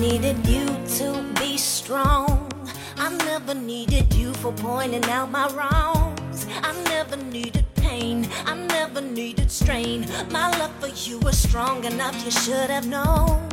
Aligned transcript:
needed 0.00 0.46
you 0.46 0.64
to 0.96 1.22
be 1.38 1.58
strong. 1.58 2.50
I 2.96 3.14
never 3.26 3.52
needed 3.52 4.14
you 4.14 4.32
for 4.32 4.50
pointing 4.50 5.04
out 5.04 5.30
my 5.30 5.46
wrongs. 5.48 6.46
I 6.62 6.72
never 6.84 7.16
needed 7.16 7.66
pain. 7.74 8.26
I 8.46 8.54
never 8.54 9.02
needed 9.02 9.50
strain. 9.50 10.06
My 10.30 10.50
love 10.58 10.74
for 10.80 10.88
you 10.88 11.18
was 11.18 11.36
strong 11.36 11.84
enough, 11.84 12.16
you 12.24 12.30
should 12.30 12.70
have 12.70 12.86
known. 12.86 13.46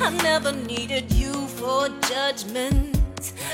I 0.00 0.10
never 0.22 0.52
needed 0.52 1.12
you 1.12 1.34
for 1.48 1.90
judgment. 2.08 2.96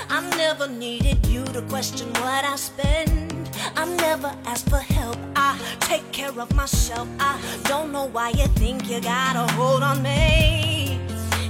I 0.09 0.21
never 0.37 0.69
needed 0.69 1.27
you 1.27 1.45
to 1.47 1.63
question 1.63 2.09
what 2.23 2.45
I 2.45 2.55
spend. 2.55 3.51
I 3.75 3.87
never 3.97 4.33
asked 4.45 4.71
for 4.71 4.79
help. 4.79 5.19
I 5.35 5.59
take 5.81 6.13
care 6.13 6.39
of 6.39 6.55
myself. 6.55 7.09
I 7.19 7.41
don't 7.65 7.91
know 7.91 8.05
why 8.05 8.31
you 8.31 8.47
think 8.63 8.89
you 8.89 9.01
got 9.01 9.35
a 9.35 9.53
hold 9.55 9.83
on 9.83 10.01
me. 10.01 10.76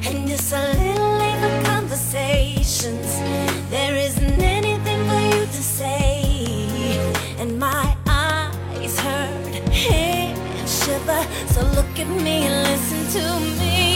And 0.08 0.30
it's 0.30 0.52
a 0.52 0.72
little 0.72 1.12
late 1.18 1.38
for 1.40 1.70
conversations. 1.70 3.18
There 3.70 3.96
isn't 3.96 4.40
anything 4.40 5.00
for 5.08 5.20
you 5.36 5.44
to 5.46 5.62
say. 5.78 6.96
And 7.38 7.58
my 7.58 7.96
eyes 8.06 9.00
hurt, 9.00 9.54
and 9.56 9.72
shiver. 10.68 11.22
So 11.48 11.62
look 11.74 11.98
at 11.98 12.08
me 12.08 12.46
and 12.46 12.68
listen 12.68 13.20
to 13.20 13.40
me. 13.58 13.95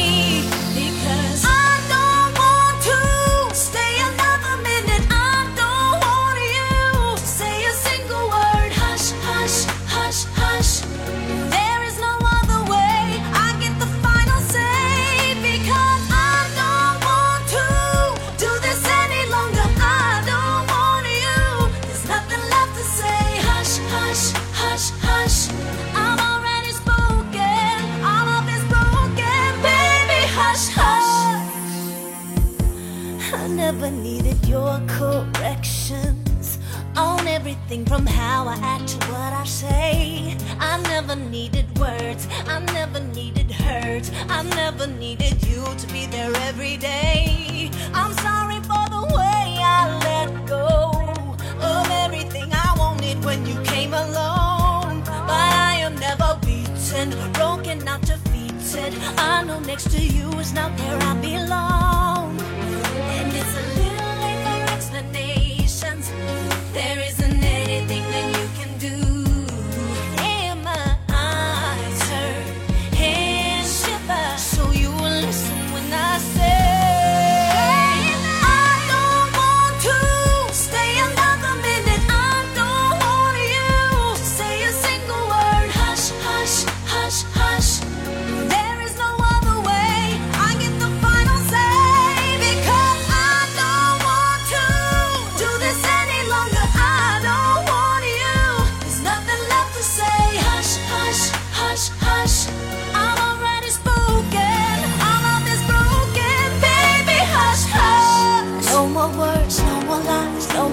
Never 33.60 33.90
needed 33.90 34.38
your 34.48 34.80
corrections 34.88 36.58
on 36.96 37.28
everything 37.28 37.84
from 37.84 38.06
how 38.06 38.48
I 38.48 38.56
act 38.74 38.88
to 38.88 38.98
what 39.12 39.32
I 39.34 39.44
say. 39.44 40.34
I 40.58 40.80
never 40.94 41.14
needed 41.14 41.66
words, 41.78 42.26
I 42.46 42.60
never 42.76 43.00
needed 43.18 43.50
hurt, 43.50 44.10
I 44.30 44.42
never 44.60 44.86
needed 44.86 45.36
you 45.46 45.62
to 45.80 45.86
be 45.92 46.06
there 46.06 46.32
every 46.48 46.78
day. 46.78 47.70
I'm 47.92 48.14
sorry 48.26 48.60
for 48.70 48.84
the 48.96 49.04
way 49.18 49.44
I 49.78 49.80
let 50.08 50.30
go 50.46 50.66
of 51.60 51.86
everything 52.04 52.48
I 52.66 52.74
wanted 52.78 53.22
when 53.26 53.44
you 53.44 53.60
came 53.62 53.92
along. 53.92 55.02
But 55.30 55.52
I 55.70 55.74
am 55.86 55.96
never 55.96 56.30
beaten, 56.46 57.08
broken, 57.34 57.84
not 57.84 58.00
defeated. 58.00 58.94
I 59.18 59.44
know 59.44 59.60
next 59.60 59.90
to 59.90 60.00
you 60.00 60.30
is 60.40 60.54
not 60.54 60.70
where 60.80 60.98
I 61.10 61.14
belong. 61.20 61.49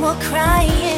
More 0.08 0.16
crying. 0.22 0.97